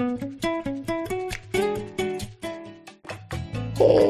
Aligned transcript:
Hey, 0.00 0.06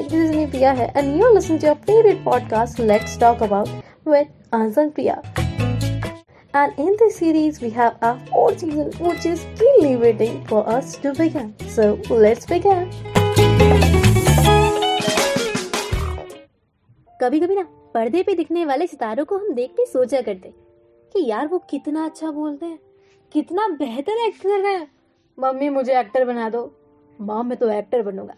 this 0.08 0.30
is 0.30 0.50
Priya 0.50 0.72
here, 0.72 0.92
and 0.94 1.18
you're 1.18 1.34
listening 1.34 1.58
to 1.58 1.66
your 1.66 1.74
favorite 1.74 2.22
podcast, 2.24 2.78
Let's 2.78 3.16
Talk 3.16 3.40
About 3.40 3.68
with 4.04 4.28
Ansan 4.52 4.94
Priya. 4.94 5.20
And 6.54 6.78
in 6.78 6.94
this 7.00 7.16
series, 7.16 7.60
we 7.60 7.70
have 7.70 7.96
our 8.02 8.20
fourth 8.28 8.60
season, 8.60 8.92
which 9.00 9.26
is 9.26 9.44
keenly 9.58 9.96
waiting 9.96 10.46
for 10.46 10.68
us 10.68 10.94
to 10.98 11.12
begin. 11.12 11.56
So 11.68 11.98
let's 12.08 12.46
begin. 12.46 12.86
कभी 17.20 17.40
कभी 17.40 17.54
ना 17.54 17.62
पर्दे 17.94 18.22
पे 18.22 18.34
दिखने 18.34 18.64
वाले 18.66 18.86
सितारों 18.86 19.24
को 19.24 19.38
हम 19.38 19.52
देख 19.54 19.70
के 19.80 19.86
सोचा 19.86 20.20
करते 20.30 20.52
कि 21.12 21.26
यार 21.30 21.46
वो 21.48 21.58
कितना 21.70 22.04
अच्छा 22.04 22.30
बोलते 22.30 22.66
हैं 22.66 22.78
कितना 23.32 23.68
बेहतर 23.68 24.26
एक्ट 24.26 24.42
कर 24.42 24.60
रहे 24.60 24.74
हैं 24.74 24.99
मम्मी, 25.40 25.68
मुझे 25.68 25.98
एक्टर 26.00 26.24
बना 26.24 26.48
दो। 26.50 26.70
माँ 27.18 27.42
मैं 27.44 27.58
तो 27.58 27.68
एक्टर 27.70 28.02
बनूँगा। 28.02 28.34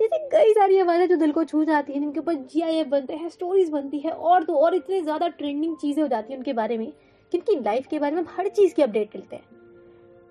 जैसे 0.00 0.18
कई 0.28 0.52
सारी 0.52 0.78
आवाज़ें 0.78 1.08
जो 1.08 1.16
दिल 1.16 1.32
को 1.32 1.44
छू 1.44 1.64
जाती 1.64 1.92
हैं 1.92 2.00
जिनके 2.00 2.20
ऊपर 2.20 2.34
जी 2.34 2.60
आई 2.60 2.76
एफ़ 2.76 2.88
बनते 2.88 3.14
हैं 3.14 3.28
स्टोरीज 3.28 3.70
बनती 3.70 3.98
है, 3.98 4.10
और 4.10 4.44
तो 4.44 4.54
और 4.54 4.74
इतनी 4.74 5.00
ज़्यादा 5.00 5.28
ट्रेंडिंग 5.28 5.76
चीज़ें 5.76 6.02
हो 6.02 6.08
जाती 6.08 6.32
हैं 6.32 6.38
उनके 6.38 6.52
बारे 6.52 6.78
में 6.78 6.92
कि 7.32 7.38
उनकी 7.38 7.58
लाइफ 7.60 7.86
के 7.86 7.98
बारे 7.98 8.16
में 8.16 8.24
हर 8.28 8.48
चीज़ 8.48 8.74
की 8.74 8.82
अपडेट 8.82 9.16
मिलते 9.16 9.36
हैं। 9.36 9.44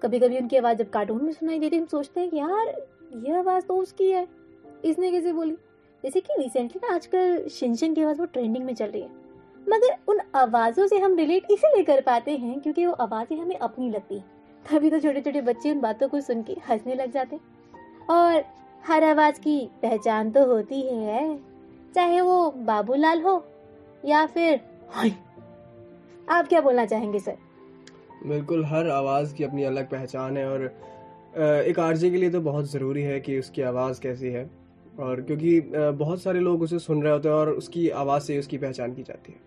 कभी 0.01 0.19
कभी 0.19 0.37
उनकी 0.37 0.57
आवाज़ 0.57 0.77
जब 0.77 0.89
कार्टून 0.89 1.23
में 1.23 1.31
सुनाई 1.31 1.59
देती 1.59 1.75
है, 1.75 1.81
हम 1.81 1.87
सोचते 1.87 2.19
हैं 2.19 2.29
कि 2.29 2.37
यार, 2.37 2.75
ये 3.17 3.37
आवाज़ 3.37 3.65
तो 3.65 3.77
उसकी 3.77 4.11
है। 4.11 4.27
इसने 4.85 5.11
कैसे 5.11 5.33
बोली? 5.33 5.55
जैसे 6.03 6.19
कि 6.19 6.41
रिसेंटली 6.41 6.79
ना 6.83 6.93
आजकल 6.95 7.47
शिनशन 7.49 7.93
की 7.93 8.03
आवाज़ 8.03 8.19
वो 8.19 8.25
ट्रेंडिंग 8.25 8.65
में 8.65 8.73
चल 8.75 8.85
रही 8.85 9.01
है। 9.01 9.09
मगर 9.67 9.97
उन 10.07 10.19
आवाजों 10.35 10.87
से 10.87 10.97
हम 10.99 11.15
रिलेट 11.15 11.51
इसीलिए 11.51 11.83
कर 11.83 12.01
पाते 12.01 12.31
हैं, 12.31 12.59
क्योंकि 12.59 12.85
वो 12.85 12.93
आवाज़ें 12.93 13.37
हमें 13.37 13.57
अपनी 13.57 13.89
लगती 13.89 14.15
हैं। 14.15 14.32
तभी 14.65 14.89
तो 14.89 14.99
छोटे 14.99 15.21
छोटे 15.21 15.41
बच्चे 15.41 15.71
उन 15.71 15.79
बातों 15.81 16.07
को 16.09 16.21
सुन 16.21 16.43
के 16.43 16.55
हंसने 16.69 16.95
लग 16.95 17.11
जाते। 17.11 17.39
और 18.09 18.43
हर 18.83 19.03
आवाज़ 19.03 19.39
की 19.39 19.59
पहचान 19.81 20.31
तो 20.31 20.45
होती 20.45 20.81
है 20.81 21.39
चाहे 21.95 22.21
वो 22.21 22.49
बाबूलाल 22.65 23.21
हो 23.21 23.43
या 24.05 24.25
फिर 24.25 24.59
आप 26.27 26.47
क्या 26.47 26.61
बोलना 26.61 26.85
चाहेंगे 26.85 27.19
सर? 27.19 27.37
बिल्कुल 28.25 28.65
हर 28.65 28.89
आवाज़ 28.89 29.33
की 29.35 29.43
अपनी 29.43 29.63
अलग 29.63 29.89
पहचान 29.89 30.37
है 30.37 30.47
और 30.49 30.63
एक 31.67 31.79
आरजे 31.79 32.09
के 32.11 32.17
लिए 32.17 32.29
तो 32.29 32.41
बहुत 32.41 32.71
ज़रूरी 32.71 33.01
है 33.01 33.19
कि 33.19 33.37
उसकी 33.39 33.61
आवाज़ 33.61 34.01
कैसी 34.01 34.29
है। 34.29 34.49
और 34.99 35.21
क्योंकि 35.21 35.59
बहुत 35.97 36.21
सारे 36.21 36.39
लोग 36.39 36.61
उसे 36.61 36.79
सुन 36.79 37.01
रहे 37.03 37.13
होते 37.13 37.29
हैं 37.29 37.35
और 37.35 37.49
उसकी 37.51 37.87
आवाज़ 37.91 38.23
से 38.23 38.37
उसकी 38.39 38.57
पहचान 38.57 38.93
की 38.93 39.03
जाती 39.03 39.31
है। 39.31 39.39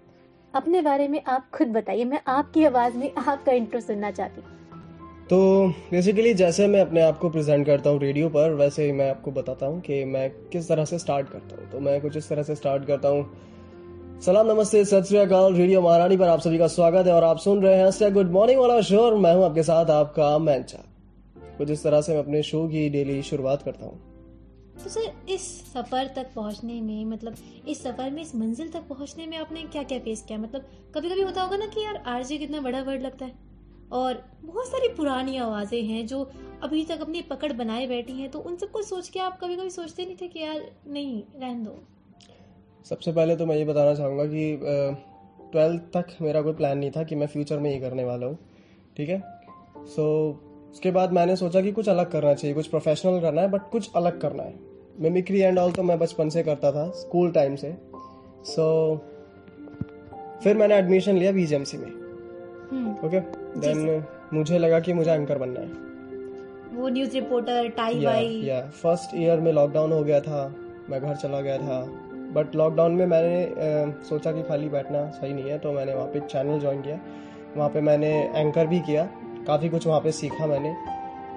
अपने 0.55 0.83
बारे 0.83 1.09
में 1.09 1.21
आप 1.25 1.51
खुद 1.55 1.69
बताइए 1.69 2.05
मैं 2.05 2.21
आपकी 2.29 2.65
आवाज़ 2.65 2.97
में 2.97 3.13
आपका 3.19 3.53
इंट्रो 3.53 3.81
सुनना 3.81 4.11
चाहती 4.11 4.41
हूँ। 4.41 4.51
तो 5.31 5.39
बेसिकली 5.91 6.33
जैसे 6.35 6.67
मैं 6.67 6.81
अपने 6.81 7.01
आप 7.03 7.19
को 7.19 7.29
प्रेजेंट 7.31 7.65
करता 7.67 7.91
हूँ 7.91 7.99
रेडियो 8.01 8.29
पर, 8.29 8.53
वैसे 8.53 8.85
ही 8.85 8.93
मैं 8.93 9.09
आपको 9.11 9.31
बताता 9.31 9.67
हूँ 9.67 9.81
कि 9.81 10.05
मैं 10.05 10.29
किस 10.49 10.69
तरह 10.69 10.85
से 10.85 10.99
स्टार्ट 10.99 11.29
करता 11.29 11.57
हूँ। 11.57 11.71
तो 11.71 11.81
मैं 11.81 12.01
कुछ 12.01 12.17
इस 12.17 12.29
तरह 12.29 12.43
से 12.43 12.55
स्टार्ट 12.55 12.85
करता 12.87 13.09
हूँ। 13.09 14.21
सलाम 14.21 14.47
नमस्ते, 14.47 14.85
सत 14.85 15.05
श्रीकाल 15.05 15.55
रेडियो 15.55 15.81
महारानी 15.83 16.17
पर 16.17 16.29
आप 16.29 16.41
सभी 16.41 16.59
का 16.59 16.67
स्वागत 16.67 17.07
है 17.07 17.13
और 17.13 17.25
आप 17.25 17.39
सुन 17.39 17.63
रहे 17.63 17.77
हैं 17.77 18.13
गुड 18.15 18.31
मॉर्निंग 18.33 18.61
वाला 18.61 18.81
शो 18.81 18.99
और 18.99 19.17
मैं 19.17 19.35
हूँ 19.35 19.45
आपके 19.45 19.63
साथ 19.63 19.91
आपका 19.91 20.37
मैंचा 20.39 20.85
कुछ 21.59 21.71
इस 21.71 21.83
तरह 21.83 22.01
से 22.01 22.13
मैं 22.13 22.19
अपने 22.19 22.43
शो 22.43 22.67
की 22.69 22.89
डेली 22.89 23.23
शुरुआत 23.23 23.63
करता 23.63 23.87
हूँ। 23.87 23.99
तो 24.85 24.91
सर, 24.91 25.11
इस 25.29 25.49
सफ़र 25.73 26.11
तक 26.17 26.27
पहुँचने 26.35 26.81
में 26.81 27.05
मतलब 27.05 27.35
इस 27.69 27.83
सफ़र 27.83 28.11
में, 28.11 28.23
इस 28.23 28.35
मंजिल 28.37 28.69
तक 28.69 28.87
पहुँचने 28.89 29.27
में 29.27 29.37
आपने 29.39 29.63
क्या 29.63 29.83
क्या 29.83 29.99
फेस 29.99 30.25
किया? 30.29 30.39
मतलब 30.39 30.69
कभी 30.95 31.11
कभी 31.11 31.23
होता 31.23 31.43
होगा 31.43 31.57
ना 31.57 31.67
कि 31.67 31.85
यार 31.85 32.03
आरजे 32.07 32.39
कितना 32.39 32.61
बड़ा 32.61 32.83
वर्ड 32.83 33.03
लगता 33.03 33.25
है। 33.25 33.46
और 33.93 34.23
बहुत 34.45 34.67
सारी 34.67 34.89
पुरानी 34.89 35.37
आवाज़ें 35.37 35.83
हैं 35.83 36.07
जो 36.07 36.23
अभी 36.63 36.85
तक 36.85 37.01
अपनी 37.01 37.23
पकड़ 37.23 37.53
बनाए 37.53 37.87
बैठी 37.87 38.13
हैं 38.13 38.31
तो 38.31 38.39
उन 38.39 38.57
सबको 38.57 38.83
सोच 38.83 39.09
के 39.09 39.21
आप 39.21 39.39
कभी 39.41 39.57
कभी 39.57 39.71
सोचते 39.71 40.05
नहीं 40.05 40.17
थे 40.17 40.29
कि 40.29 40.41
यार 40.41 40.61
नहीं 40.87 41.23
रहन 41.37 41.65
दो। 41.65 41.79
सबसे 42.87 43.13
पहले 43.13 43.37
तो 43.37 43.47
मैं 43.47 43.57
ये 43.57 43.65
बताना 43.65 43.95
चाहूँगा 43.95 44.25
कि 44.25 44.59
ट्वेल्थ 45.53 45.83
तक 45.95 46.07
मेरा 46.23 46.43
कोई 46.43 46.53
प्लान 46.53 46.79
नहीं 46.79 46.91
था 46.91 47.03
कि 47.03 47.15
मैं 47.15 47.27
फ्यूचर 47.27 47.59
में 47.59 47.71
ये 47.71 47.79
करने 47.81 48.05
वाला 48.05 48.27
हूँ 48.27 48.39
ठीक 48.97 49.09
है? 49.09 49.23
सो 49.77 50.03
so, 50.33 50.73
उसके 50.73 50.91
बाद 50.91 51.13
मैंने 51.13 51.37
सोचा 51.37 51.61
कि 51.61 51.73
कुछ 51.73 51.89
अलग 51.89 52.11
करना 52.11 52.35
चाहिए 52.35 52.55
कुछ 52.55 52.67
प्रोफेशनल 52.67 53.21
करना 53.21 53.43
है 53.43 53.49
बट 53.49 53.71
कुछ 53.71 53.91
अलग 53.97 54.21
करना 54.21 54.43
है। 54.43 54.55
मिमिक्री 55.01 55.41
एंड 55.41 55.59
ऑल 55.59 55.73
तो 55.73 55.83
मैं 55.83 55.99
बचपन 55.99 56.29
से 56.29 56.43
करता 56.43 56.73
था 56.73 56.89
स्कूल 56.91 57.31
टाइम 57.33 57.57
से। 57.57 57.77
सो 58.47 58.95
so, 58.95 59.01
फिर 60.45 60.57
मैंने 60.57 60.77
एडमिशन 60.77 61.17
लिया 61.17 61.33
बीजेएमसी 61.33 61.79
में। 61.79 62.06
ओके। 63.05 63.21
देन 63.61 64.03
मुझे 64.35 64.59
लगा 64.59 64.81
कि 64.81 64.93
मुझे 64.93 65.11
एंकर 65.11 65.39
बनना 65.39 65.61
है। 65.61 65.85
वो 66.73 66.89
न्यूज़ 66.89 67.13
रिपोर्टर 67.15 67.69
टाई 67.77 68.05
वाई 68.05 68.41
या 68.45 68.61
फ़र्स्ट 68.83 69.15
ईयर 69.17 69.41
में 69.41 69.53
लॉकडाउन 69.53 69.93
हो 69.93 70.03
गया 70.05 70.21
था 70.21 70.55
मैं 70.91 71.01
घर 71.01 71.15
चला 71.17 71.41
गया 71.41 71.59
था। 71.59 71.81
बट 72.35 72.55
लॉकडाउन 72.57 72.93
में 72.93 73.07
मैंने 73.07 73.45
आ, 73.45 73.91
सोचा 74.09 74.33
कि 74.33 74.43
खाली 74.43 74.69
बैठना 74.69 75.07
सही 75.11 75.33
नहीं 75.33 75.51
है 75.51 75.59
तो 75.59 75.73
मैंने 75.73 75.95
वहाँ 75.95 76.07
पे 76.07 76.21
चैनल 76.21 76.61
ज्वाइन 76.61 76.83
किया। 76.83 76.99
वहाँ 77.57 77.69
पे 77.71 77.81
मैंने 77.81 78.11
एंकर 78.37 78.67
भी 78.67 78.81
किया 78.81 79.09
काफ़ी 79.47 79.69
कुछ 79.69 79.87
वहाँ 79.87 80.01
पे 80.01 80.13
सीखा 80.13 80.47
मैंने। 80.47 80.75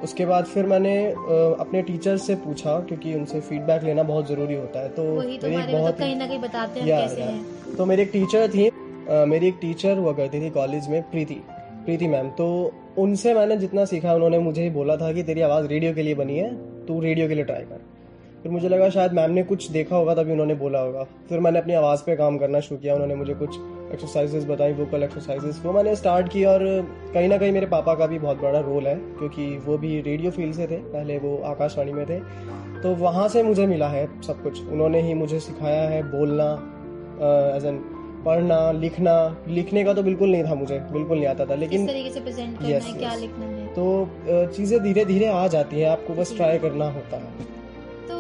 उसके 0.04 0.26
बाद 0.26 0.46
फिर 0.46 0.66
मैंने 0.66 0.94
अपने 1.12 1.82
टीचर 1.82 2.18
से 2.18 2.36
पूछा 2.36 2.80
क्योंकि 2.80 3.14
उनसे 3.16 3.40
फीडबैक 3.42 3.84
लेना 3.84 4.04
बहुत 4.04 4.28
ज़रूरी 4.28 4.56
होता 4.56 4.80
है 4.80 4.90
तो, 4.90 5.04
तो 5.04 5.48
मेरी 5.48 5.62
एक 5.64 5.72
बहुत 5.72 5.98
कहीं 5.98 6.16
ना 6.16 6.28
कहीं 6.28 6.40
बताते 6.40 6.80
हैं 6.80 6.88
कैसे 6.90 7.22
हैं। 7.22 7.76
तो 7.78 7.86
मेरी 7.86 8.02
एक 8.02 8.10
टीचर 8.14 8.48
थी 8.48 8.70
मेरी 9.10 9.48
एक 9.48 9.58
टीचर 9.62 9.98
हुआ 9.98 10.14
करती 10.14 10.42
थी 10.42 10.50
कॉलेज 10.50 10.90
में, 10.90 11.02
प्रीति 11.02 11.42
प्रीति 11.86 12.08
मैम। 12.08 12.30
तो 12.30 12.74
उनसे 12.98 13.34
मैंने 13.34 13.58
जितना 13.58 13.86
सीखा, 13.86 14.14
उन्होंने 14.14 14.40
मुझे 14.40 14.64
ही 14.64 14.70
बोला 14.70 14.96
था 14.98 15.12
कि 15.14 15.24
तेरी 15.24 15.42
आवाज़ 15.42 15.68
रेडियो 15.68 15.94
के 15.94 16.02
लिए 16.02 16.16
बनी 16.16 16.38
है, 16.38 16.54
तू 16.86 17.00
रेडियो 17.00 17.28
के 17.28 17.36
लिए 17.36 17.44
ट्राई 17.44 17.62
कर। 17.62 17.82
फिर 18.44 18.52
मुझे 18.52 18.70
लगा 18.70 18.90
शायद 18.90 19.14
मैम 19.14 19.32
ने 19.32 19.44
कुछ 19.44 19.70
देखा 19.72 19.96
होगा, 19.96 20.14
तभी 20.16 20.32
उन्होंने 20.32 20.56
बोला 20.56 20.80
होगा। 20.80 21.04
फिर 21.30 21.40
मैंने 21.40 21.60
अपनी 21.60 21.74
आवाज़ 21.74 22.04
पे 22.06 22.16
काम 22.16 22.38
करना 22.38 22.60
शुरू 22.60 22.80
किया, 22.82 22.94
उन्होंने 22.94 23.16
मुझे 23.16 23.34
कुछ 23.34 23.58
एक्सरसाइजेस 23.94 24.46
बताई 24.46 24.74
वोकल 24.74 25.04
एक्सरसाइजेस 25.04 25.62
वो 25.66 25.72
मैंने 25.74 25.96
स्टार्ट 25.96 26.32
की 26.32 26.44
और 26.46 26.60
कहीं 27.14 27.30
ना 27.30 27.38
कहीं 27.38 27.52
मेरे 27.52 27.66
पापा 27.66 27.96
का 27.96 28.08
भी 28.08 28.20
बहुत 28.20 28.42
बड़ा 28.42 28.60
रोल 28.60 28.88
है, 28.88 28.96
क्योंकि 28.96 29.48
वो 29.66 29.78
भी 29.78 30.00
रेडियो 30.02 30.32
फ़ील्ड 30.32 30.56
से 30.56 30.68
थे, 30.68 30.78
पहले 30.78 31.18
वो 31.18 31.38
आकाशवाणी 31.46 31.94
में 31.94 32.06
थे। 32.06 32.20
तो 32.82 32.96
वहाँ 32.96 33.28
से 33.28 33.44
मुझे 33.44 33.66
मिला 33.68 33.88
है 33.88 34.08
सब 34.22 34.44
कुछ। 34.44 34.68
उन्होंने 34.68 35.02
ही 35.02 35.14
मुझे 35.14 35.40
सिखाया 35.40 35.88
है 35.90 36.02
बोलना 36.12 36.52
एज 37.56 37.66
एन 37.66 37.82
पढ़ना 38.26 38.60
लिखना 38.74 39.14
लिखने 39.48 39.84
का 39.84 39.94
तो 39.94 40.04
बिल्कुल 40.04 40.30
नहीं 40.32 40.44
था 40.44 40.56
मुझे 40.56 40.80
बिल्कुल 40.92 41.18
नहीं 41.18 41.28
आता 41.28 41.46
था 41.46 41.56
लेकिन 41.56 41.86
तरीके 41.88 42.10
से 42.10 42.20
प्रेजेंट 42.20 42.58
करना 42.58 42.70
yes, 42.70 42.86
है 42.86 42.94
क्या 42.94 43.14
लिखना 43.16 43.46
है? 43.46 43.68
तो 43.70 44.54
चीज़ें 44.56 44.82
धीरे 44.84 45.06
धीरे 45.06 45.28
आ 45.28 45.48
जाती 45.48 45.80
हैं 45.80 45.90
आपको 45.90 46.14
बस 46.16 46.36
ट्राई 46.36 46.60
करना 46.60 46.90
होता 46.92 47.18
है। 47.18 47.48
तो 48.08 48.18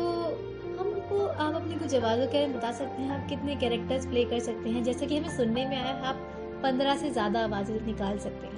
हमको 0.80 1.26
आप 1.26 1.56
अपनी 1.56 1.76
कुछ 1.76 1.96
आवाजों 1.96 2.28
के 2.28 2.46
बता 2.48 2.72
सकते 2.72 3.02
हैं 3.02 3.12
आप 3.12 3.28
कितने 3.30 3.56
कैरेक्टर्स 3.56 4.06
प्ले 4.06 4.24
कर 4.26 4.40
सकते 4.40 4.70
हैं? 4.70 4.84
जैसे 4.84 5.06
कि 5.06 5.18
हमें 5.18 5.38
सुनने 5.38 5.66
में 5.66 5.76
आया 5.78 5.94
आप 6.10 6.28
पंद्रह 6.64 6.96
से 6.96 7.10
ज़्यादा 7.12 7.44
आवाज़ें 7.44 7.86
निकाल 7.86 8.18
सकते 8.20 8.48
हैं। 8.48 8.58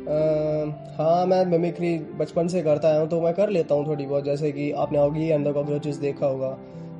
Uh, 0.00 0.66
हाँ 0.98 1.26
मैं 1.26 1.44
मिमिक्री 1.46 1.98
बचपन 2.18 2.48
से 2.48 2.62
करता 2.62 2.88
आया 2.88 3.00
हूँ 3.00 3.08
तो 3.08 3.20
मैं 3.20 3.32
कर 3.34 3.50
लेता 3.50 3.74
हूँ 3.74 3.86
थोड़ी 3.86 4.06
बहुत 4.06 4.24
जैसे 4.24 4.50
कि 4.52 4.70
आपने 4.82 4.98
ऑगी 4.98 5.28
एंड 5.28 5.46
द 5.48 5.52
कॉकरोचेस 5.52 5.96
देखा 5.96 6.26
होगा 6.26 6.50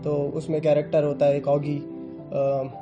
तो 0.04 0.16
उसमें 0.36 0.60
कैरेक्टर 0.60 1.04
होता 1.04 1.26
है 1.26 1.36
एक 1.36 1.48
ऑगी 1.48 1.76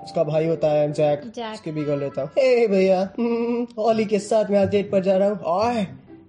उसका 0.05 0.25
भाई 0.25 0.47
होता 0.47 0.71
है 0.71 0.93
जैक, 0.93 1.23
जैक। 1.37 1.55
उसकी 1.55 1.71
भी 1.71 1.85
कर 1.85 1.97
लेता 1.97 2.23
हूँ। 2.23 2.31
हे 2.39 2.67
भैया। 2.69 3.03
ओली 3.79 4.05
के 4.05 4.19
साथ 4.19 4.51
मैं 4.51 4.59
आज 4.59 4.69
डेट 4.69 4.91
पर 4.93 5.03
जा 5.03 5.17
रहा 5.17 5.29
हूँ। 5.29 5.39
और 5.39 5.75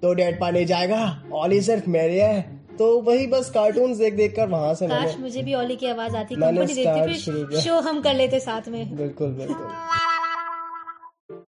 तो 0.02 0.13
डेट 0.13 0.40
पाने 0.40 0.66
जाएगा। 0.66 1.24
ओली 1.34 1.62
सिर्फ़ 1.62 1.90
मेरे 1.90 2.22
है। 2.22 2.59
तो 2.79 3.02
वही 3.02 3.28
बस 3.28 3.50
कार्टून 3.50 3.97
देख 3.97 4.13
देख 4.13 4.35
कर 4.35 4.47
वहाँ 4.47 4.74
से 4.74 4.88
मैंने 4.88 5.18
मुझे 5.18 5.44
भी 5.44 5.56
ओली 5.56 5.75
की 5.75 5.85
आवाज़ 5.85 6.16
आती। 6.18 6.35
किया। 6.35 7.59
शो 7.59 7.74
हम 7.74 8.02
कर 8.02 8.13
लेते 8.13 8.40
साथ 8.40 8.69
में। 8.69 8.97
बिल्कुल 8.97 9.28
बिल्कुल। 9.28 9.68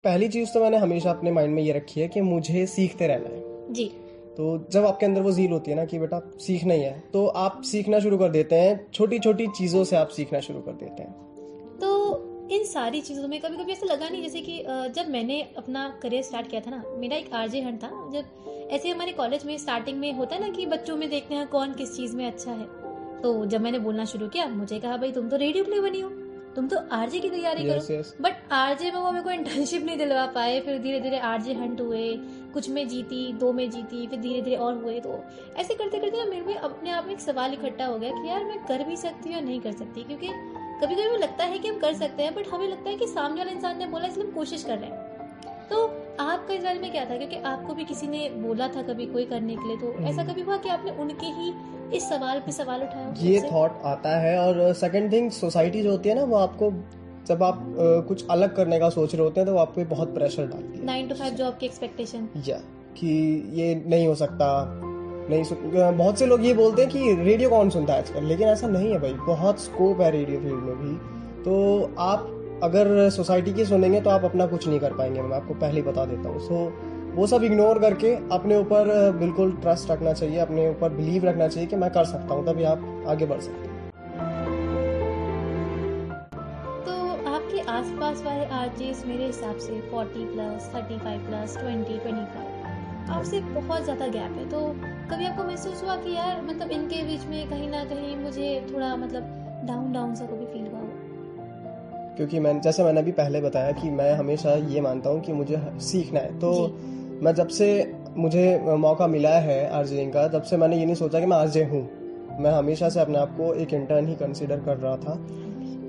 पहली 0.03 0.27
चीज़ 0.27 0.49
तो 0.53 0.59
मैंने 0.59 0.77
हमेशा 0.77 1.09
अपने 1.09 1.31
माइंड 1.31 1.55
में 1.55 1.63
ये 1.63 1.73
रखी 1.73 2.01
है 2.01 2.07
कि 2.07 2.21
मुझे 2.21 2.65
सीखते 2.65 3.07
रहना 3.07 3.29
है। 3.29 3.73
जी। 3.73 3.85
तो 4.37 4.67
जब 4.71 4.85
आपके 4.85 5.05
अंदर 5.05 5.21
वो 5.21 5.31
जील 5.31 5.51
होती 5.51 5.71
है 5.71 5.77
ना 5.77 5.85
कि 5.85 5.99
बेटा 5.99 6.21
सीखना 6.37 6.73
ही 6.73 6.81
है 6.81 7.03
तो 7.13 7.27
आप 7.27 7.61
सीखना 7.61 7.99
शुरू 7.99 8.17
कर 8.17 8.29
देते 8.29 8.55
हैं। 8.55 8.87
छोटी 8.93 9.19
छोटी 9.19 9.47
चीज़ों 9.47 9.83
से 9.83 9.95
आप 9.95 10.07
सीखना 10.07 10.39
शुरू 10.39 10.59
कर 10.59 10.71
देते 10.71 11.03
हैं। 11.03 11.30
इन 12.51 12.63
सारी 12.63 13.01
चीज़ों 13.01 13.27
में 13.27 13.39
कभी 13.41 13.57
कभी 13.57 13.71
ऐसा 13.71 13.85
लगा 13.85 14.09
नहीं 14.09 14.21
जैसे 14.21 14.41
कि 14.41 14.63
जब 14.95 15.09
मैंने 15.09 15.41
अपना 15.57 15.99
करियर 16.03 16.23
स्टार्ट 16.23 16.49
किया 16.49 16.61
था 16.61 16.71
ना 16.71 16.83
मेरा 16.87 17.17
एक 17.17 17.33
आरजे 17.33 17.61
हंट 17.61 17.83
था 17.83 17.89
जब 18.13 18.69
ऐसे 18.71 18.89
हमारे 18.89 19.11
कॉलेज 19.11 19.45
में 19.45 19.57
स्टार्टिंग 19.57 19.99
में 19.99 20.13
होता 20.13 20.35
है 20.35 20.41
ना 20.41 20.49
कि 20.49 20.65
बच्चों 20.65 20.97
में 20.97 21.09
देखते 21.09 21.35
हैं 21.35 21.47
कौन 21.47 21.73
किस 21.73 21.95
चीज़ 21.95 22.15
में 22.15 22.25
अच्छा 22.27 22.51
है। 22.51 22.65
तो 23.21 23.45
जब 23.45 23.61
मैंने 23.61 23.79
बोलना 23.79 24.05
शुरू 24.05 24.27
किया 24.27 24.47
मुझे 24.47 24.79
कहा 24.79 24.97
भाई 24.97 25.11
तुम 25.11 25.29
तो 25.29 25.37
रेडियो 25.37 25.63
प्ले 25.63 25.81
बनी 25.81 26.01
हो 26.01 26.09
तुम 26.55 26.67
तो 26.67 26.77
आरजे 26.91 27.19
की 27.19 27.29
तैयारी 27.29 27.61
yes, 27.61 27.69
करो 27.69 28.01
yes. 28.01 28.21
बट 28.21 28.51
आरजे 28.51 28.91
में 28.91 28.99
वो 28.99 29.11
मेरे 29.11 29.23
को 29.23 29.31
इंटर्नशिप 29.31 29.83
नहीं 29.83 29.97
दिलवा 29.97 30.25
पाए 30.25 30.59
फिर 30.61 30.77
धीरे 30.77 30.99
धीरे 30.99 31.19
आरजे 31.19 31.53
हंट 31.53 31.81
हुए 31.81 32.13
कुछ 32.53 32.69
में 32.69 32.87
जीती 32.87 33.33
दो 33.33 33.53
में 33.53 33.69
जीती 33.69 34.07
फिर 34.07 34.19
धीरे 34.19 34.41
धीरे 34.41 34.55
और 34.55 34.83
हुए। 34.83 34.99
तो 34.99 35.23
ऐसे 35.57 35.73
करते 35.73 35.99
करते 35.99 36.17
ना 36.17 36.25
मेरे 36.25 36.45
में 36.45 36.55
अपने 36.55 36.91
आप 36.91 37.05
में 37.05 37.13
एक 37.13 37.19
सवाल 37.19 37.53
इकट्ठा 37.53 37.85
हो 37.85 37.97
गया 37.99 38.11
कि 38.11 38.29
यार 38.29 38.43
मैं 38.45 38.65
कर 38.65 38.83
भी 38.83 38.97
सकती 38.97 39.29
हूँ 39.29 39.35
या 39.35 39.41
नहीं 39.41 39.59
कर 39.61 39.71
सकती? 39.71 40.03
क्योंकि 40.03 40.27
कभी 40.81 40.95
कभी 40.95 41.17
लगता 41.17 41.43
है 41.43 41.57
कि 41.59 41.67
हम 41.67 41.79
कर 41.79 41.93
सकते 41.93 42.23
हैं 42.23 42.33
बट 42.35 42.47
हमें 42.53 42.67
लगता 42.67 42.89
है 42.89 42.95
कि 42.97 43.07
सामने 43.07 43.41
वाले 43.41 43.51
इंसान 43.51 43.77
ने 43.77 43.85
बोला 43.87 44.07
इसलिए 44.07 44.25
हम 44.25 44.31
कोशिश 44.31 44.63
कर 44.63 44.77
रहे 44.77 44.89
हैं। 44.89 45.09
तो 45.69 45.85
आपका 46.19 46.53
इस 46.53 46.63
बारे 46.63 46.79
में 46.79 46.91
क्या 46.91 47.03
था? 47.05 47.17
क्योंकि 47.17 47.35
आपको 47.45 47.73
भी 47.73 47.83
किसी 47.85 48.07
ने 48.07 48.29
बोला 48.37 48.67
था 48.67 48.81
कभी 48.81 49.05
कोई 49.05 49.25
करने 49.25 49.55
के 49.55 49.67
लिए 49.67 49.77
तो 49.77 49.91
हम्म। 49.91 50.07
ऐसा 50.07 50.23
कभी 50.23 50.41
हुआ 50.41 50.57
कि 50.57 50.69
आपने 50.69 50.91
उनके 50.91 51.25
ही 51.25 51.53
इस 51.97 52.09
सवाल 52.09 52.39
पे 52.39 52.51
सवाल 52.51 52.81
उठाया 52.83 53.13
ये 53.19 53.41
थॉट 53.41 53.81
आता 53.85 54.17
है 54.19 54.37
और 54.39 54.73
सेकंड 54.73 55.11
थिंग 55.11 55.31
सोसाइटी 55.31 55.81
जो 55.83 55.91
होती 55.91 56.09
है 56.09 56.15
ना 56.15 56.23
वो 56.23 56.35
आपको 56.35 56.71
जब 57.27 57.43
आप 57.43 57.55
अ, 57.55 58.07
कुछ 58.07 58.25
अलग 58.31 58.55
करने 58.55 58.79
का 58.79 58.89
सोच 58.89 59.15
रहे 59.15 59.23
होते 59.23 59.39
हैं 59.39 59.47
तो 59.49 59.57
आप 59.57 59.73
पे 59.75 59.83
बहुत 59.85 60.13
प्रेशर 60.13 60.47
डालती 60.47 60.79
है। 60.79 60.85
नाइन 60.85 61.07
टू 61.07 61.15
फाइव 61.15 61.33
जॉब 61.33 61.57
की 61.57 61.65
एक्सपेक्टेशन 61.65 62.27
या 62.47 62.57
कि 62.97 63.11
ये 63.53 63.73
नहीं 63.87 64.07
हो 64.07 64.15
सकता। 64.15 64.47
नहीं 65.29 65.43
सुन 65.43 65.57
बहुत 65.97 66.19
से 66.19 66.25
लोग 66.25 66.45
ये 66.45 66.53
बोलते 66.53 66.81
हैं 66.81 66.91
कि 66.91 67.13
रेडियो 67.15 67.49
कौन 67.49 67.69
सुनता 67.69 67.93
है 67.93 67.99
आजकल? 67.99 68.23
लेकिन 68.23 68.47
ऐसा 68.47 68.67
नहीं 68.67 68.91
है 68.91 68.99
भाई, 68.99 69.13
बहुत 69.27 69.59
स्कोप 69.59 70.01
है 70.01 70.11
रेडियो 70.11 70.39
फ़ील्ड 70.39 70.63
में 70.63 70.75
भी। 70.77 70.95
तो 71.43 71.91
आप 71.99 72.59
अगर 72.63 73.09
सोसाइटी 73.09 73.53
की 73.53 73.65
सुनेंगे 73.65 74.01
तो 74.01 74.09
आप 74.09 74.25
अपना 74.25 74.45
कुछ 74.45 74.67
नहीं 74.67 74.79
कर 74.79 74.93
पाएँगे। 74.93 75.21
मैं 75.21 75.35
आपको 75.37 75.53
पहले 75.55 75.81
बता 75.81 76.05
देता 76.05 76.29
हूँ। 76.29 76.39
सो 76.39 76.71
वो 77.15 77.27
सब 77.27 77.43
इग्नोर 77.43 77.79
करके 77.79 78.13
अपने 78.31 78.57
ऊपर 78.57 79.11
बिल्कुल 79.19 79.51
ट्रस्ट 79.61 79.91
रखना 79.91 80.13
चाहिए, 80.13 80.37
अपने 80.39 80.69
ऊपर 80.69 80.89
बिलीव 80.91 81.25
रखना 81.25 81.47
चाहिए 81.47 81.69
कि 81.69 81.75
मैं 81.75 81.89
कर 81.91 82.05
सकता 82.05 82.33
हूँ, 82.33 82.45
तभी 82.47 82.63
आप 82.65 83.05
आगे 83.07 83.25
बढ़ 83.25 83.39
सकते 83.39 83.61
हैं। 83.61 83.69
तो 86.85 87.69
आसपास 87.71 88.21
वाले 88.23 88.45
आरजेस 88.55 89.03
मेरे 89.07 89.25
हिसाब 89.25 89.57
से 89.57 89.73
40 89.89 90.23
प्लस 90.27 90.69
35 90.73 91.19
प्लस 91.27 91.57
20 91.57 91.99
25 91.99 93.09
आपसे 93.09 93.39
बहुत 93.41 93.83
ज़्यादा 93.83 94.07
गैप 94.07 94.37
है। 94.37 94.45
तो 94.49 94.59
कभी 95.11 95.25
आपको 95.25 95.43
महसूस 95.43 95.83
हुआ 95.83 95.95
कि 95.95 96.15
यार 96.15 96.41
मतलब 96.41 96.71
इनके 96.71 97.03
बीच 97.03 97.25
में 97.25 97.49
कहीं 97.49 97.69
ना 97.69 97.83
कहीं 97.83 98.15
मुझे 98.17 98.67
थोड़ा 98.73 98.95
मतलब 98.95 99.23
डाउन 99.65 99.91
डाउन 99.91 100.15
सा 100.15 100.25
कभी 100.25 100.45
फील 100.45 100.67
हुआ 100.67 100.79
क्योंकि 102.17 102.39
मैं 102.39 102.61
जैसे 102.61 102.83
मैंने 102.83 102.99
अभी 102.99 103.11
पहले 103.11 103.41
बताया 103.41 103.71
कि 103.71 103.89
मैं 103.89 104.13
हमेशा 104.13 104.53
ये 104.53 104.81
मानता 104.81 105.09
हूँ 105.09 105.21
कि 105.21 105.33
मुझे 105.33 105.61
सीखना 105.79 106.19
है। 106.19 106.39
तो 106.39 106.77
मैं 107.23 107.33
जब 107.35 107.47
से 107.47 107.93
मुझे 108.17 108.59
मौका 108.77 109.07
मिला 109.07 109.29
है 109.29 109.69
आरजेइंग 109.69 110.13
का 110.13 110.27
तब 110.27 110.41
से 110.41 110.57
मैंने 110.57 110.77
ये 110.77 110.85
नहीं 110.85 110.95
सोचा 110.95 111.19
कि 111.19 111.25
मैं 111.25 111.37
आरजे 111.37 111.63
हूँ। 111.63 111.81
मैं 112.39 112.51
हमेशा 112.51 112.89
से 112.89 112.99
अपने 112.99 113.17
आप 113.17 113.37
को 113.37 113.53
एक 113.53 113.73
इंटर्न 113.73 114.07
ही 114.07 114.15
कंसिडर 114.15 114.59
कर 114.59 114.77
रहा 114.77 114.97
था। 114.97 115.17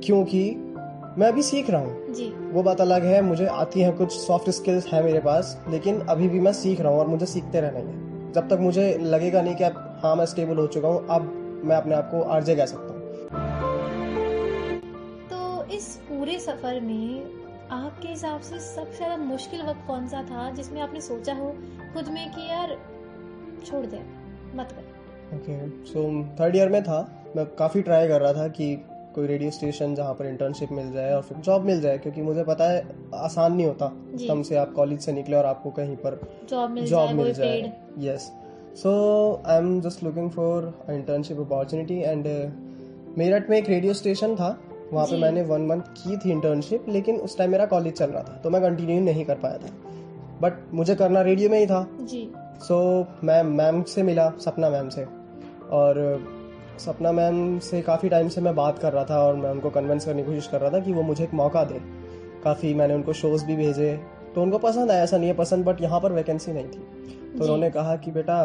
क्योंकि 0.05 0.57
मैं 1.19 1.29
अभी 1.29 1.43
सीख 1.43 1.71
रहा 1.71 1.81
हूँ। 1.81 2.51
वो 2.53 2.63
बात 2.63 2.81
अलग 2.81 3.05
है 3.05 3.23
मुझे 3.23 3.47
आती 3.47 3.81
है 3.81 3.93
कुछ 3.93 4.13
सॉफ्ट 4.13 4.51
स्किल्स 4.51 4.87
है 4.87 5.05
मेरे 5.05 5.21
पास 5.21 5.65
लेकिन 5.69 6.01
अभी 6.01 6.29
भी 6.29 6.41
मैं 6.41 6.53
सीख 6.53 6.81
रहा 6.81 6.93
हूँ 6.93 7.01
और 7.01 7.07
मुझे 7.07 7.27
सीखते 7.27 7.61
रहना 7.61 7.79
है। 7.79 8.12
जब 8.35 8.49
तक 8.49 8.59
मुझे 8.61 8.87
लगेगा 9.01 9.43
नहीं 9.43 9.55
कि 9.55 9.65
अब 9.65 10.01
हाँ 10.03 10.15
मैं 10.17 10.27
स्टेबल 10.27 10.57
हो 10.57 10.67
चुका 10.69 10.89
हूँ 10.89 11.07
अब 11.11 11.63
मैं 11.65 11.77
अपने 11.77 11.95
आप 11.95 12.11
को 12.11 12.23
आरजे 12.31 12.55
कह 12.57 12.67
सकता 12.67 12.93
हूँ। 12.93 13.01
तो 15.31 15.41
इस 15.75 15.95
पूरे 16.09 16.39
सफ़र 16.41 16.81
में 16.81 17.41
आपके 17.73 18.09
हिसाब 18.09 18.41
से 18.41 18.59
सबसे 18.61 18.97
ज़्यादा 18.97 19.17
मुश्किल 19.17 19.63
वक्त 19.63 19.87
कौन 19.87 20.07
सा 20.09 20.23
था 20.23 20.51
जिसमें 20.51 20.81
आपने 20.83 21.01
सोचा 21.01 21.35
हो 21.35 21.55
खुद 21.95 22.09
में 22.09 22.31
कि 22.31 22.49
यार 22.49 22.77
छोड़ 23.67 23.85
दे 23.87 24.01
मत 24.55 24.73
कर। 24.73 25.37
ओके 25.37 25.85
सो 25.87 26.01
थर्ड 26.41 26.57
ईयर 26.57 26.69
में 26.69 26.83
था 26.83 27.01
मैं 27.37 27.47
काफ़ी 27.57 27.83
ट्राई 27.83 28.09
कर 28.09 28.21
रहा 28.21 28.33
था 28.33 28.49
कि 28.51 28.75
कोई 29.15 29.27
रेडियो 29.27 29.51
स्टेशन 29.51 29.95
जहाँ 29.95 30.15
पर 30.15 30.27
इंटर्नशिप 30.27 30.73
मिल 30.73 30.93
जाए 30.93 31.13
और 31.15 31.23
फिर 31.23 31.39
जॉब 31.39 31.65
मिल 31.65 31.81
जाए 31.81 31.99
क्योंकि 31.99 32.23
मुझे 32.23 32.45
पता 32.45 32.71
है 32.71 32.83
आसान 33.15 33.55
नहीं 33.55 33.67
होता। 33.67 33.87
कम 34.29 34.43
से 34.43 34.57
आप 34.57 34.73
कॉलेज 34.73 35.01
से 35.01 35.13
निकले 35.13 35.37
और 35.37 35.47
आपको 35.47 35.71
कहीं 35.71 35.97
पर 35.97 36.21
जॉब 36.51 36.71
मिल 36.71 36.87
जॉब 36.87 37.07
जाए 37.07 37.15
मिल 37.15 37.33
जाए। 37.35 37.73
Yes 37.99 38.31
so 38.83 38.91
I 39.47 39.59
am 39.59 39.81
just 39.81 40.05
looking 40.05 40.31
for 40.31 40.73
internship 40.91 41.41
opportunity 41.41 41.99
and 42.01 42.27
Meerut 43.19 43.51
में 43.51 43.57
एक 43.59 43.69
रेडियो 43.69 43.95
स्टेशन 43.95 44.35
था। 44.37 44.59
वहाँ 44.93 45.07
पे 45.07 45.17
मैंने 45.17 45.43
वन 45.43 45.67
मंथ 45.67 45.81
की 45.99 46.17
थी 46.17 46.31
इंटर्नशिप 46.31 46.89
लेकिन 46.89 47.17
उस 47.17 47.37
टाइम 47.39 47.51
मेरा 47.51 47.67
कॉलेज 47.67 47.93
चल 47.93 48.11
रहा 48.11 48.23
था 48.23 48.37
तो 48.37 48.51
मैं 48.51 48.63
कंटिन्यू 48.63 49.01
नहीं 49.01 49.25
कर 49.25 49.35
पाया 49.35 49.59
था। 49.59 49.71
बट 50.41 50.53
मुझे 50.75 50.95
करना 50.95 51.23
रेडियो 51.23 51.51
में 51.51 51.59
ही 51.59 51.67
था। 51.67 51.87
जी। 52.01 52.31
सो 52.61 53.07
मैं 53.25 53.43
मैम 53.43 53.83
से 53.83 54.03
मिला 54.03 54.29
सपना 54.41 54.71
मैम 54.71 54.89
से। 54.89 55.07
और 55.71 56.01
सपना 56.79 57.13
मैम 57.13 57.59
से 57.59 57.81
काफ़ी 57.83 58.09
टाइम 58.09 58.29
से 58.29 58.41
मैं 58.41 58.55
बात 58.55 58.79
कर 58.79 58.93
रहा 58.93 59.05
था 59.05 59.19
और 59.19 59.37
मैं 59.37 59.51
उनको 59.51 59.71
कन्विंस 59.71 60.05
करने 60.05 60.23
की 60.23 60.29
कोशिश 60.29 60.47
कर 60.47 60.61
रहा 60.61 60.71
था 60.71 60.79
कि 60.79 60.93
वो 60.93 61.03
मुझे 61.03 61.25
एक 61.25 61.35
मौका 61.35 61.65
दे। 61.65 61.81
काफ़ी 62.45 62.75
मैंने 62.75 62.95
उनको 62.95 63.13
शोज़ 63.13 63.45
भी 63.47 63.57
भेजे। 63.57 64.01
तो 64.35 64.43
उनको 64.43 64.59
पसंद 64.59 64.91
आया 64.91 65.03
ऐसा 65.03 65.17
नहीं 65.19 65.29
है 65.29 65.35
पसंद 65.37 65.65
बट 65.65 65.81
यहाँ 65.83 66.01
पर 66.01 66.13
वैकेंसी 66.13 66.53
नहीं 66.53 66.65
थी। 66.65 67.39
तो 67.39 67.45
उन्होंने 67.45 67.71
कहा 67.71 67.97
कि 67.97 68.11
बेटा 68.11 68.43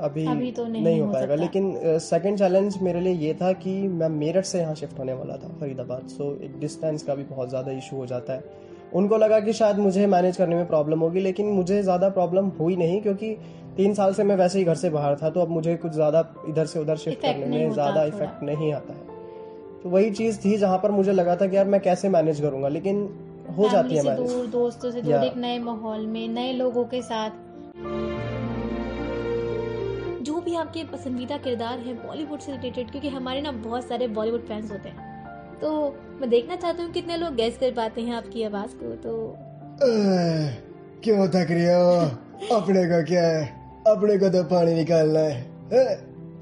अभी 0.00 0.24
अभी 0.26 0.50
तो 0.52 0.66
नहीं 0.66 0.82
नहीं 0.82 1.00
हो 1.00 1.12
पाएगा। 1.12 1.34
लेकिन 1.34 1.98
सेकंड 2.00 2.32
uh, 2.32 2.38
चैलेंज 2.38 2.78
मेरे 2.82 3.00
लिए 3.00 3.12
ये 3.14 3.34
था 3.34 3.52
कि 3.54 3.72
मैं 3.88 4.08
मेरठ 4.10 4.44
से 4.44 4.58
यहाँ 4.60 4.74
शिफ्ट 4.74 4.98
होने 4.98 5.12
वाला 5.12 5.36
था 5.36 5.48
फरीदाबाद। 5.60 6.06
सो 6.08 6.32
एक 6.42 6.58
डिस्टेंस 6.60 7.02
का 7.02 7.14
भी 7.14 7.24
बहुत 7.24 7.48
ज़्यादा 7.48 7.72
इशू 7.72 7.96
हो 7.96 8.06
जाता 8.06 8.32
है। 8.32 8.68
उनको 8.94 9.16
लगा 9.16 9.40
कि 9.40 9.52
शायद 9.52 9.78
मुझे 9.78 10.06
मैनेज 10.08 10.36
करने 10.36 10.56
में 10.56 10.66
प्रॉब्लम 10.68 11.00
होगी 11.00 11.20
लेकिन 11.20 11.46
मुझे 11.48 11.82
ज़्यादा 11.82 12.08
प्रॉब्लम 12.10 12.48
हुई 12.60 12.76
नहीं 12.76 13.00
क्योंकि 13.02 13.36
तीन 13.76 13.94
साल 13.94 14.14
से 14.14 14.24
मैं 14.24 14.36
वैसे 14.36 14.58
ही 14.58 14.64
घर 14.64 14.74
से 14.74 14.90
बाहर 14.90 15.16
था 15.16 15.30
तो 15.30 15.40
अब 15.40 15.48
मुझे 15.48 15.76
कुछ 15.76 15.92
ज़्यादा 15.92 16.24
इधर 16.48 16.66
से 16.66 16.78
उधर 16.78 16.96
शिफ्ट 16.98 17.22
करने 17.22 17.46
में 17.48 17.72
ज़्यादा 17.72 18.04
इफ़ेक्ट 18.04 18.42
नहीं 18.42 18.72
आता 18.74 18.92
है। 18.92 19.08
तो 19.82 19.88
वही 19.88 20.10
चीज़ 20.12 20.38
थी 20.38 20.56
जहाँ 20.58 20.78
पर 20.78 20.90
मुझे 20.90 21.12
लगा 21.12 21.36
था 21.36 21.46
कि 21.46 21.56
यार 21.56 21.66
मैं 21.66 21.80
कैसे 21.80 22.08
मैनेज 22.08 22.40
करूँगा। 22.40 22.68
लेकिन 22.68 23.08
हो 23.50 23.68
जाती 23.68 23.96
है 23.96 24.02
से 24.02 24.10
दूर 24.10 24.46
दोस्तों 24.46 24.90
से 24.90 25.02
दूर 25.02 25.14
एक 25.14 25.36
नए 25.36 25.58
माहौल 25.58 26.06
में 26.06 26.28
नए 26.28 26.52
लोगों 26.52 26.84
के 26.84 27.02
साथ। 27.02 27.30
जो 30.22 30.40
भी 30.40 30.54
आपके 30.54 30.84
पसंदीदा 30.84 31.36
किरदार 31.36 31.78
हैं 31.78 31.96
बॉलीवुड 32.06 32.40
से 32.40 32.52
रिलेटेड 32.52 32.90
क्योंकि 32.90 33.08
हमारे 33.08 33.40
ना 33.40 33.52
बहुत 33.52 33.84
सारे 33.84 34.08
बॉलीवुड 34.08 34.40
फैंस 34.40 34.72
होते 34.72 34.88
हैं। 34.88 35.08
तो 35.58 35.96
मैं 36.20 36.30
देखना 36.30 36.56
चाहती 36.56 36.82
हूँ 36.82 36.92
कितने 36.92 37.16
लोग 37.16 37.34
गैस 37.34 37.58
कर 37.58 37.70
पाते 37.70 38.00
हैं 38.00 38.14
आपकी 38.14 38.42
आवाज़ 38.42 38.70
को 38.74 38.94
तो 38.96 39.36
क्यों 41.04 41.28
थक 41.28 41.50
रही 41.50 41.64
हो? 41.64 41.90
अपने 42.56 42.84
को 42.84 43.04
क्या 43.06 43.26
है? 43.28 43.44
अपने 43.86 44.18
को 44.18 44.28
तो 44.28 44.42
पानी 44.44 44.74
निकालना 44.74 45.20
है। 45.20 45.40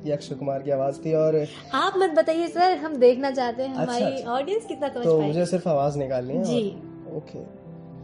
ये 0.07 0.13
अक्षय 0.13 0.35
कुमार 0.35 0.63
की 0.63 0.71
आवाज़ 0.71 0.99
थी 0.99 1.15
और 1.15 1.47
आप 1.75 1.95
मत 1.97 2.11
बताइए 2.11 2.47
सर 2.49 2.77
हम 2.77 2.97
देखना 2.97 3.31
चाहते 3.31 3.63
हैं 3.63 3.75
अच्छा, 3.75 3.83
हमारी 3.83 4.17
अच्छा। 4.17 4.31
ऑडियंस 4.31 4.67
कितना 4.67 4.89
समझ 4.89 5.05
तो 5.05 5.21
मुझे 5.21 5.47
सिर्फ़ 5.47 5.69
आवाज़ 5.69 5.99
निकालनी 5.99 6.35
है 6.35 6.45
जी। 6.45 6.69
और- 6.71 6.88
ओके। 7.19 7.45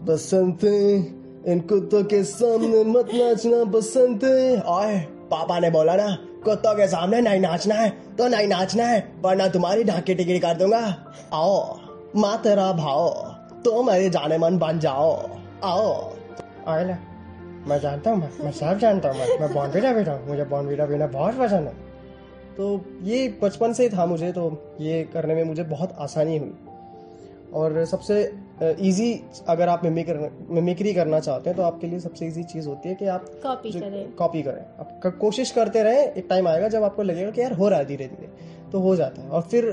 बसंत, 0.04 0.64
इन 1.46 1.60
कुत्तों 1.62 2.02
के 2.04 2.22
सामने 2.24 2.84
मत 2.84 3.08
नाचना, 3.14 3.64
बसंत। 3.70 4.24
आए, 4.24 4.98
पापा 5.30 5.58
ने 5.58 5.70
बोला 5.70 5.94
ना, 5.96 6.08
कुत्तों 6.44 6.74
के 6.74 6.86
सामने 6.88 7.20
नहीं 7.20 7.40
नाचना 7.40 7.74
है 7.74 7.90
तो 8.16 8.28
नहीं 8.28 8.48
नाचना 8.48 8.84
है, 8.84 8.98
वरना 9.22 9.46
तुम्हारी 9.48 9.84
ढाकी 9.84 10.14
टिकड़ी 10.14 10.38
कर 10.38 10.54
दूँगा। 10.54 10.82
आओ 11.32 11.78
माँ 12.16 12.36
तेरा 12.42 12.72
भाओ 12.74 13.08
तो 13.64 13.82
मेरे 13.82 14.10
जाने 14.10 14.38
मन 14.38 14.58
बन 14.58 14.78
जाओ। 14.78 15.12
आओ। 15.64 16.12
आए 16.68 16.84
ना, 16.84 16.98
मैं 17.68 17.78
जानता 17.80 18.10
हूँ, 18.10 18.18
मैं 18.20 18.28
मैं 18.44 18.52
सब 18.52 18.78
जानता 18.78 19.08
हूँ, 19.08 19.18
मैं 19.18 19.38
मैं 19.40 19.52
बॉन्डवीटा 19.54 19.92
पीता 19.92 20.12
हूँ 20.12 20.28
मुझे 20.28 20.44
बॉन्डवीटा 20.44 20.86
पीना 20.86 21.06
बहुत 21.08 21.34
पसंद 21.34 21.66
है। 21.66 21.74
तो 22.56 22.80
ये 23.02 23.26
बचपन 23.42 23.72
से 23.72 23.82
ही 23.82 23.88
था 23.88 24.06
मुझे 24.06 24.30
तो 24.32 24.50
ये 24.80 25.02
करने 25.12 25.34
में 25.34 25.44
मुझे 25.44 25.62
बहुत 25.64 25.96
आसानी 26.00 26.36
हुई। 26.38 26.52
और 27.54 27.84
सबसे 27.84 28.22
इजी 28.80 29.12
अगर 29.48 29.68
आप 29.68 29.84
मिमिक 29.84 30.08
मिमिक्री 30.50 30.92
करना 30.94 31.20
चाहते 31.20 31.50
हैं 31.50 31.56
तो 31.56 31.62
आपके 31.62 31.86
लिए 31.86 32.00
सबसे 32.00 32.26
इजी 32.26 32.42
चीज़ 32.44 32.68
होती 32.68 32.88
है 32.88 32.94
कि 32.94 33.06
आप 33.06 33.26
कॉपी 33.42 33.70
करें। 33.72 34.12
कॉपी 34.14 34.42
करें। 34.42 34.62
आप 34.80 35.00
कोशिश 35.20 35.50
करते 35.50 35.82
रहें 35.82 36.02
एक 36.02 36.26
टाइम 36.30 36.48
आएगा 36.48 36.68
जब 36.68 36.82
आपको 36.82 37.02
लगेगा 37.02 37.30
कि 37.30 37.40
यार 37.40 37.52
हो 37.52 37.68
रहा 37.68 37.78
है 37.78 37.84
धीरे 37.84 38.06
धीरे 38.06 38.28
तो 38.72 38.80
हो 38.80 38.94
जाता 38.96 39.22
है। 39.22 39.28
और 39.28 39.42
फिर 39.42 39.72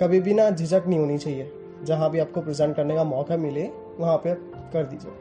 कभी 0.00 0.20
भी 0.20 0.34
ना 0.34 0.50
झिझक 0.50 0.84
नहीं 0.88 0.98
होनी 0.98 1.18
चाहिए। 1.18 1.50
जहाँ 1.84 2.10
भी 2.10 2.18
आपको 2.18 2.40
प्रेजेंट 2.40 2.76
करने 2.76 2.94
का 2.94 3.04
मौका 3.04 3.36
मिले 3.36 3.68
वहाँ 3.98 4.16
पे 4.16 4.34
कर 4.72 4.84
दीजिए। 4.84 5.12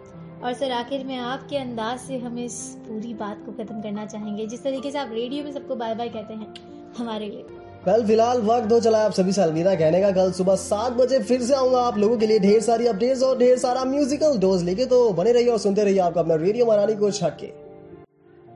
और 0.44 0.54
सर 0.54 0.72
आखिर 0.72 1.06
में 1.06 1.18
आपके 1.18 1.58
अंदाज 1.58 2.00
से 2.00 2.18
हम 2.18 2.38
इस 2.40 2.56
पूरी 2.88 3.14
बात 3.14 3.46
को 3.46 3.52
खत्म 3.54 3.82
करना 3.82 4.06
चाहेंगे। 4.06 4.46
जिस 4.48 4.64
तरीके 4.64 4.92
से 4.92 4.98
आप 4.98 5.10
रेडियो 5.12 5.44
में 5.44 5.52
सबको 5.52 5.76
बाय 5.76 5.96
बाय 5.96 6.10
कहते 6.10 6.34
हैं 6.34 6.54
हमारे 6.98 7.26
लिए। 7.26 7.46
वेल 7.88 8.06
फ़िलहाल 8.08 8.40
वक्त 8.42 8.72
हो 8.72 8.80
चला 8.80 9.00
है 9.00 9.06
आप 9.06 9.12
सभी 9.14 9.32
से 9.32 9.42
अलविदा 9.42 9.74
कहने 9.76 10.00
का। 10.02 10.10
कल 10.12 10.32
सुबह 10.32 10.56
सात 10.58 10.94
बजे 10.94 11.20
फिर 11.22 11.42
से 11.42 11.54
आऊँगा 11.54 11.80
आप 11.80 11.98
लोगों 11.98 12.18
के 12.18 12.28
लिए 12.28 12.40
ढेर 12.40 12.62
सारी 12.62 12.88
अपडेट्स 12.88 13.24
और 13.24 13.38
ढेर 13.38 13.58
सारा 13.58 13.84
म्यूजिकल 13.86 14.38
डोज 14.40 14.64
लेके। 14.64 14.86
तो 14.86 15.10
बने 15.12 15.32
रहिए 15.32 15.50
और 15.50 15.58
सुनते 15.60 15.84
रहिए 15.84 16.00
आपका 16.00 16.22
अपना 16.22 16.36
रेडियो 16.36 16.66
मरानी 16.66 16.96
को 16.96 17.12
छक 17.12 17.38
के। 17.40 17.48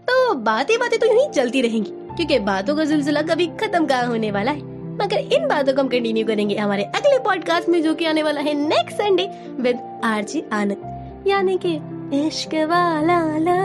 तो 0.07 0.33
बातें 0.35 0.77
बातें 0.79 0.97
तो 0.99 1.05
यूँ 1.05 1.15
ही 1.15 1.29
चलती 1.31 1.61
रहेंगी, 1.61 1.91
क्योंकि 2.15 2.39
बातों 2.41 2.75
का 2.75 2.85
सिलसिला 2.85 3.21
कभी 3.23 3.47
खत्म 3.59 3.85
कहाँ 3.85 4.07
होने 4.07 4.31
वाला 4.31 4.51
है? 4.51 4.63
मगर 4.97 5.33
इन 5.33 5.47
बातों 5.47 5.73
को 5.73 5.81
हम 5.81 5.87
कंटिन्यू 5.87 6.25
करेंगे 6.25 6.55
हमारे 6.55 6.83
अगले 6.85 7.19
पॉडकास्ट 7.19 7.69
में, 7.69 7.81
जो 7.83 7.93
कि 7.93 8.05
आने 8.05 8.23
वाला 8.23 8.41
है 8.41 8.53
next 8.59 8.97
Sunday 8.97 9.29
with 9.59 10.01
RJ 10.05 10.43
Anand 10.53 11.27
यानी 11.27 11.57
कि 11.65 11.75
इश्क 12.17 12.55
वाला 12.69 13.21
ला। 13.39 13.59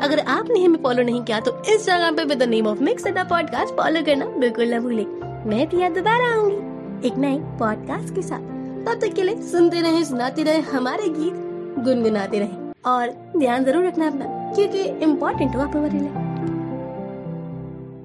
अगर 0.00 0.18
आपने 0.18 0.64
हमें 0.64 0.82
फॉलो 0.82 1.02
नहीं 1.02 1.22
किया 1.22 1.40
तो 1.40 1.56
इंस्टाग्राम 1.68 2.16
पे 2.16 2.24
with 2.24 2.38
the 2.38 2.48
name 2.48 2.66
of 2.66 2.82
mix 2.82 3.04
podcast 3.06 3.74
follow 3.74 4.02
करना 4.04 4.26
बिल्कुल 4.38 4.68
ना 4.68 4.80
भूले। 4.80 5.04
मैं 5.50 5.68
प्रिया 5.68 5.88
दोबारा 5.90 6.32
आऊँगी 6.34 7.08
एक 7.08 7.16
नए 7.18 7.38
पॉडकास्ट 7.58 8.14
के 8.14 8.22
साथ। 8.22 8.54
तब 8.86 9.00
तक 9.00 9.14
के 9.14 9.22
लिए 9.22 9.42
सुनते 9.42 9.80
रहे, 9.80 10.04
सुनाते 10.04 10.42
रहे 10.42 10.60
हमारे 10.70 11.08
गीत, 11.08 11.34
गुनगुनाते 11.84 12.38
रहे। 12.38 12.64
और 12.86 13.10
ध्यान 13.36 13.64
ज़रूर 13.64 13.86
रखना 13.86 14.06
अपना, 14.06 14.52
क्योंकि 14.54 14.82
इम्पोर्टेंट 15.04 15.56
हो 15.56 15.60
आप 15.60 15.76
हमारे 15.76 15.98
लिए। 15.98 16.25